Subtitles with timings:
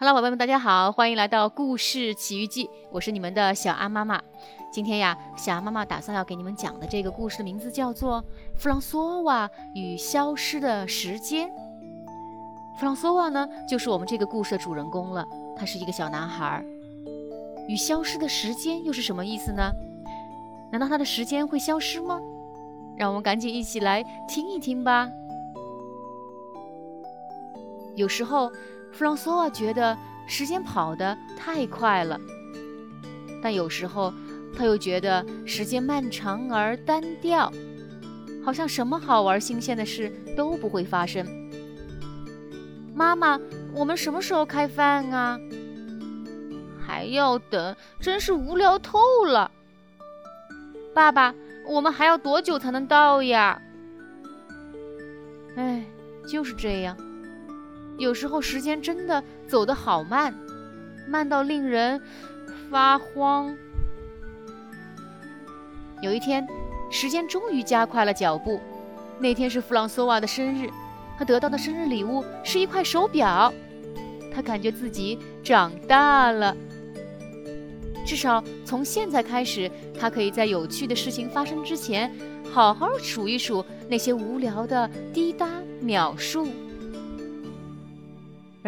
[0.00, 4.22] Hello，宝贝们，大家好，欢迎来到故事奇遇记，我是你们的小安妈妈。
[4.70, 8.22] 今天呀，小安妈妈打算要给你们讲的这个故事的名字叫做
[8.54, 11.48] 《弗朗索瓦与消失的时间》。
[12.78, 15.26] 弗朗索瓦呢，就是我们这个故事的主人公了。
[15.56, 16.64] 他是一个小男孩。
[17.66, 19.72] 与消失的时间又是什么意思呢？
[20.70, 22.20] 难道他的时间会消失吗？
[22.96, 25.10] 让我们赶紧一起来听一听吧。
[27.96, 28.48] 有时候。
[28.98, 29.96] 弗朗索瓦觉得
[30.26, 32.20] 时间跑得太快了，
[33.40, 34.12] 但有时候
[34.56, 37.48] 他又觉得时间漫长而单调，
[38.44, 41.24] 好像什么好玩新鲜的事都不会发生。
[42.92, 43.38] 妈妈，
[43.72, 45.38] 我们什么时候开饭啊？
[46.84, 49.48] 还要等，真是无聊透了。
[50.92, 51.32] 爸爸，
[51.68, 53.62] 我们还要多久才能到呀？
[55.54, 55.84] 哎，
[56.28, 56.96] 就是这样。
[57.98, 60.32] 有时候时间真的走得好慢，
[61.06, 62.00] 慢到令人
[62.70, 63.54] 发慌。
[66.00, 66.46] 有一天，
[66.92, 68.60] 时间终于加快了脚步。
[69.18, 70.70] 那天是弗朗索瓦的生日，
[71.18, 73.52] 他得到的生日礼物是一块手表。
[74.32, 76.56] 他感觉自己长大了，
[78.06, 79.68] 至少从现在开始，
[79.98, 82.14] 他可以在有趣的事情发生之前，
[82.52, 85.48] 好好数一数那些无聊的滴答
[85.80, 86.46] 秒数。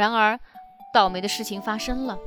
[0.00, 0.40] 然而，
[0.94, 2.18] 倒霉的事情发生了。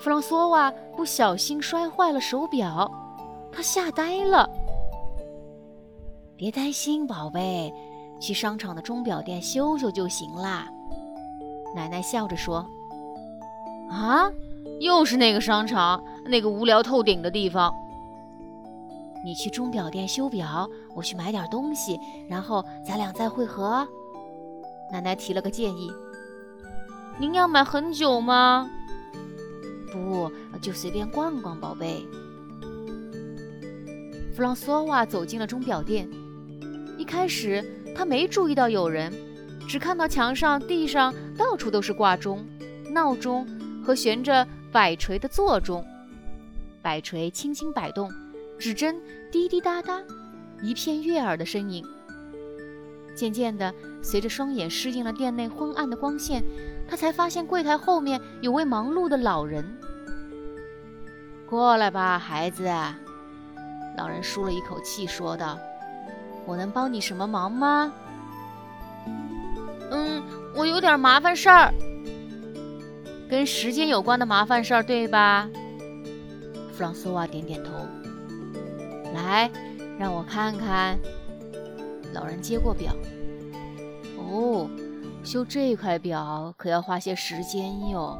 [0.00, 2.90] 弗朗索瓦不小心摔坏了手表，
[3.52, 4.50] 他吓呆了。
[6.36, 7.72] 别担心，宝贝，
[8.20, 10.68] 去商场的钟表店修修就行啦。
[11.72, 12.66] 奶奶笑着说
[13.88, 14.28] ：“啊，
[14.80, 17.72] 又是那个商场，那个无聊透顶的地方。
[19.24, 23.86] 你去钟表店修表，我去买点东西，然后咱俩再会合。”
[24.90, 25.88] 奶奶提了个建议。
[27.16, 28.68] 您要买很久吗？
[29.92, 32.04] 不，就随便逛逛，宝贝。
[34.34, 36.08] 弗朗索瓦走进了钟表店。
[36.98, 37.64] 一开始，
[37.94, 39.12] 他没注意到有人，
[39.68, 42.44] 只看到墙上、地上到处都是挂钟、
[42.90, 43.46] 闹钟
[43.84, 45.84] 和悬着摆锤的座钟。
[46.82, 48.10] 摆锤轻轻摆动，
[48.58, 50.02] 指针滴滴答答，
[50.62, 51.84] 一片悦耳的声音。
[53.14, 56.44] 渐渐的，随着双眼适应了店内昏暗的光线。
[56.86, 59.64] 他才发现柜台后面有位忙碌的老人。
[61.46, 62.70] 过来吧，孩子。
[63.96, 65.58] 老人舒了一口气，说道
[66.44, 67.92] ：“我能帮你什么忙吗
[69.90, 70.22] ？”“嗯，
[70.54, 71.72] 我有点麻烦事儿，
[73.30, 75.48] 跟时间有关的麻烦事儿，对吧？”
[76.74, 77.70] 弗朗索瓦点点头。
[79.14, 79.50] “来，
[79.98, 80.98] 让我看看。”
[82.14, 82.92] 老人接过表。
[84.16, 84.70] “哦。”
[85.24, 88.14] 修这块表可要花些时间哟。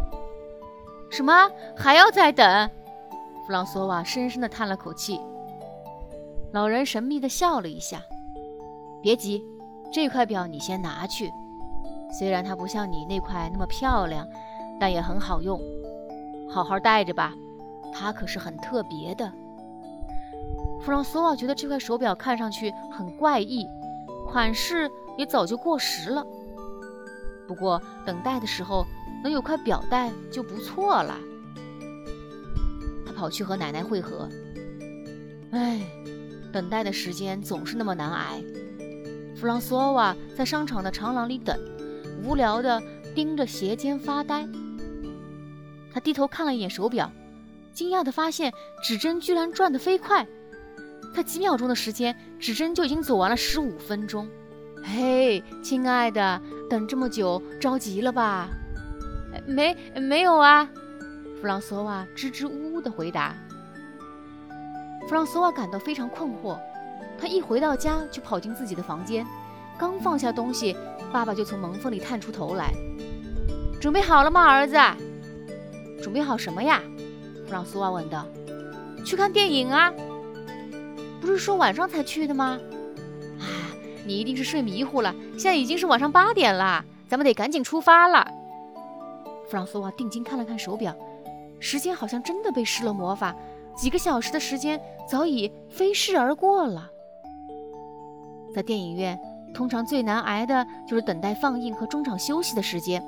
[1.11, 1.51] 什么？
[1.77, 2.71] 还要再等？
[3.47, 5.21] 弗朗索瓦深深地叹了口气。
[6.55, 8.01] 老人神秘地笑了一下。
[9.03, 9.45] 别急，
[9.93, 11.31] 这块表你先拿去。
[12.11, 14.27] 虽然它不像你那块那么漂亮，
[14.81, 15.61] 但也很好用。
[16.49, 17.35] 好好带着吧，
[17.93, 19.31] 它可是很特别的。
[20.81, 23.69] 弗朗索瓦觉得这块手表看上去很怪异，
[24.35, 26.27] 款式也早就过时了。
[27.47, 28.85] 不过等待的时候
[29.23, 31.17] 能有块表带就不错了。
[33.07, 34.29] 他跑去和奶奶会合。
[35.53, 35.81] 唉，
[36.53, 38.43] 等待的时间总是那么难挨。
[39.37, 41.57] 弗朗索瓦在商场的长廊里等，
[42.25, 42.83] 无聊地
[43.15, 44.49] 盯着鞋尖发呆。
[45.93, 47.09] 他低头看了一眼手表，
[47.73, 48.53] 惊讶地发现
[48.83, 50.27] 指针居然转得飞快，
[51.15, 54.29] 他几秒钟的时间，指针就已经走完了十五分钟。
[54.83, 58.49] 嘿，亲爱的，等这么久，着急了吧？
[59.47, 60.69] 没，没有啊。
[61.41, 63.35] 弗朗索瓦支支吾吾地回答。
[65.09, 66.59] 弗朗索瓦感到非常困惑，
[67.19, 69.27] 他一回到家就跑进自己的房间，
[69.79, 70.77] 刚放下东西，
[71.13, 72.73] 爸爸就从门缝里探出头来
[73.81, 74.77] ：“准备好了吗，儿子
[76.03, 76.83] ？”“准备好什么呀？”
[77.47, 78.27] 弗朗索瓦问道。
[79.05, 79.93] “去看电影啊。
[81.25, 82.59] ”“不是说晚上才去的吗？”
[83.41, 83.47] 啊
[84.07, 88.31] 你一定是睡迷糊了，现在已经是晚上八点了，咱们得赶紧出发了。
[89.49, 90.95] 弗朗索瓦定睛看了看手表，
[91.59, 93.35] 时间好像真的被施了魔法，
[93.75, 94.79] 几个小时的时间
[95.09, 96.91] 早已飞逝而过了。
[98.55, 99.19] 在电影院，
[99.55, 103.03] 通常最难挨的就是等待放映和中场休息的时间，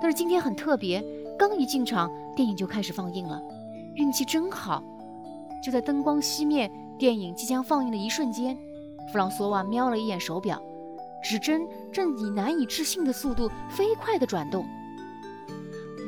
[0.00, 1.04] 但是今天很特别，
[1.38, 3.38] 刚一进场，电影就开始放映了，
[3.96, 4.82] 运气真好。
[5.62, 6.70] 就在灯光熄灭，
[7.02, 8.56] 电影即将放映的一瞬间。
[9.10, 10.62] 弗朗索瓦瞄了一眼手表，
[11.20, 11.62] 指针
[11.92, 14.64] 正以难以置信的速度飞快地转动。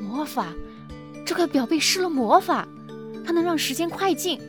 [0.00, 0.52] 魔法，
[1.26, 2.68] 这块表被施了魔法，
[3.26, 4.40] 它能让时间快进，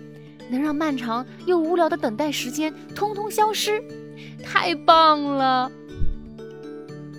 [0.47, 3.83] 能让漫长又无聊的等待时间通通消失，
[4.44, 5.71] 太棒了！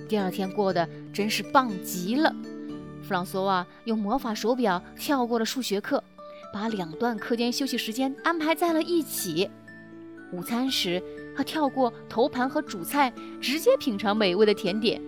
[0.08, 2.32] 第二天过得真是棒极了。
[3.02, 6.00] 弗朗索瓦用魔法手表跳过了数学课，
[6.56, 9.50] 把两段课间休息时间安排在了一起。
[10.32, 11.02] 午餐时，
[11.36, 13.12] 他跳过头盘和主菜，
[13.42, 14.98] 直接品尝美味的甜点。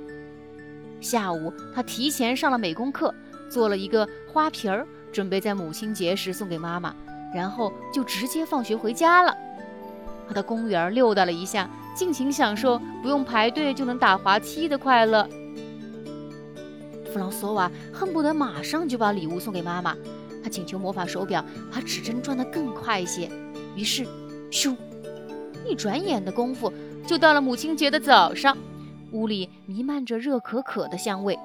[1.00, 3.14] 下午，他提前上了美工课，
[3.48, 6.94] 做了一个花瓶儿，准备在母亲节时送给妈妈，
[7.34, 9.34] 然后就直接放学回家了。
[10.28, 15.26] 他到公园溜达了一下，尽情享受不用排队就能打滑梯的快乐。
[17.10, 19.96] 弗朗索瓦恨不得马上就把礼物送给妈妈，
[20.42, 23.30] 他请求魔法手表把指针转得更快一些。
[23.76, 24.06] 于是，
[24.50, 24.76] 咻，
[25.66, 26.72] 一转眼的功夫
[27.06, 28.56] 就到了母亲节的早上。
[29.12, 31.38] 屋里弥漫着热可可的香味，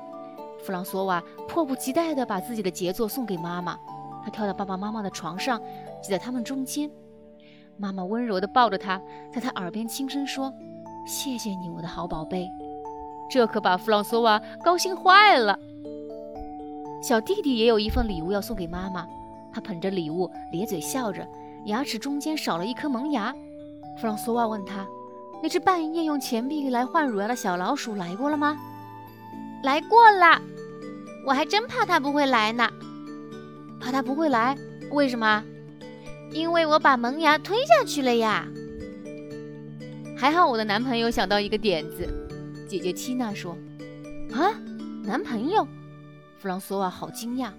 [0.63, 3.77] 弗朗索瓦迫不及待地把自己的杰作送给妈妈。
[4.23, 5.61] 他跳到爸爸妈妈的床上，
[6.01, 6.89] 挤在他们中间。
[7.77, 9.01] 妈妈温柔地抱着他，
[9.33, 10.53] 在他耳边轻声说
[11.07, 12.47] ：“谢谢你，我的好宝贝。”
[13.31, 15.57] 这可把弗朗索瓦高兴坏了。
[17.03, 19.05] 小弟弟也有一份礼物要送给妈妈，
[19.51, 21.27] 他捧着礼物，咧嘴笑着，
[21.65, 23.35] 牙齿中间少了一颗萌牙。
[23.99, 24.87] 弗朗索瓦问他。
[25.41, 28.57] 那只半夜用钱币来换乳牙的小老鼠来过了吗？
[29.63, 30.41] 来过了，
[31.27, 32.69] 我还真怕它不会来呢。
[33.81, 34.57] 怕它不会来？
[34.93, 35.43] 为什么？
[36.31, 38.47] 因为我把萌牙吞下去了呀。
[40.17, 42.07] 还好我的男朋友想到一个点子。
[42.69, 43.57] 姐姐缇娜说
[44.33, 44.55] ：“啊，
[45.03, 45.67] 男朋友？”
[46.43, 47.51] 弗朗索瓦好惊讶。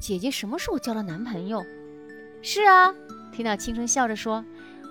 [0.00, 1.62] 姐姐什么时候交了男朋友？
[2.40, 2.90] 是啊，
[3.30, 4.42] 缇娜轻声笑着说：“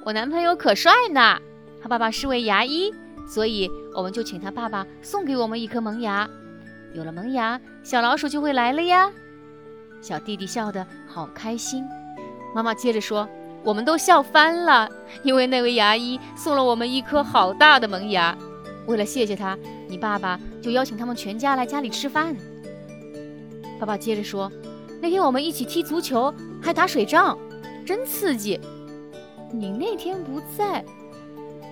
[0.06, 1.40] 我男朋友可帅呢。”
[1.82, 2.94] 他爸爸是位牙医，
[3.28, 6.30] 所以我们就请他爸爸送给我们一颗萌牙。
[6.94, 9.12] 有了萌牙，小老鼠就会来了呀。
[10.00, 11.84] 小弟弟笑得好开心。
[12.54, 13.28] 妈妈接着说
[13.66, 14.88] ：“我们都笑翻了，
[15.24, 18.38] 因为那位牙医送了我们一颗好大的萌牙。
[18.86, 19.58] 为了谢谢他，
[19.90, 22.36] 你爸爸就邀请他们全家来家里吃饭。”
[23.84, 24.50] 爸爸接着说
[25.02, 27.38] ：“那天我们一起踢足球，还打水仗，
[27.86, 28.58] 真刺激。
[29.52, 30.82] 你那天不在。”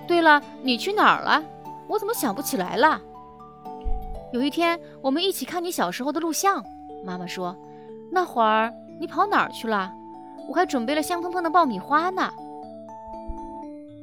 [0.06, 1.42] 对了，你去哪儿了？
[1.88, 3.00] 我怎么想不起来了？
[4.30, 6.62] 有一天，我们一起看你小时候的录像。
[7.02, 7.56] 妈妈说，
[8.10, 8.70] 那会儿
[9.00, 9.90] 你跑哪儿去了？
[10.50, 12.30] 我还准备了香喷喷的爆米花呢。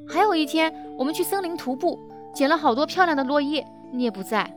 [0.07, 2.00] 还有一天，我们去森林徒步，
[2.33, 4.51] 捡了好多漂亮的落叶，你也不在。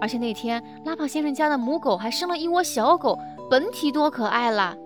[0.00, 3.18] 而且那天，拉帕先生家的母狗还生了一窝小狗，
[3.50, 4.76] 本体多可爱啦！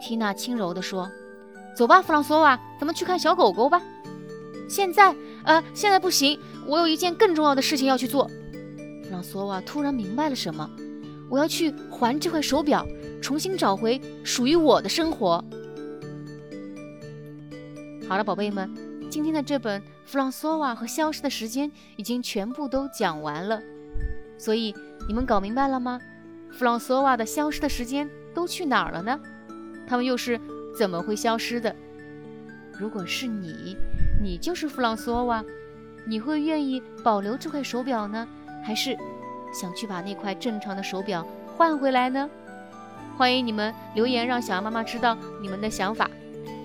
[0.00, 1.08] 缇娜轻柔地说
[1.76, 3.80] ：“走吧，弗朗索瓦，咱们去看小狗狗吧。”
[4.68, 5.14] 现在，
[5.44, 8.26] 呃，现在不行，我有一件更重要的事情要去做。
[9.04, 10.68] 弗朗索瓦突然明白了什么，
[11.30, 12.84] 我要去还这块手表，
[13.22, 15.42] 重新找回属于我的生活。
[18.08, 18.68] 好了，宝贝们，
[19.08, 23.62] 今天的这本《弗朗索瓦和消失的时间》已经全部都讲完了，
[24.38, 24.74] 所以
[25.08, 26.00] 你们搞明白了吗？
[26.52, 29.18] 弗朗索瓦的消失的时间都去哪儿了呢？
[29.86, 30.40] 他们又是
[30.78, 31.74] 怎么会消失的？
[32.78, 33.76] 如果是你，
[34.22, 35.44] 你就是弗朗索瓦，
[36.06, 38.26] 你会愿意保留这块手表呢，
[38.64, 38.96] 还是
[39.52, 42.28] 想去把那块正常的手表换回来呢？
[43.16, 46.10] 欢迎你们留言，让小羊妈妈知道你们的想法。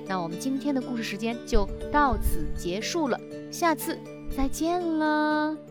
[0.08, 3.18] 那我们今天的故事时间就到此结束了，
[3.50, 3.98] 下次
[4.36, 5.71] 再见了。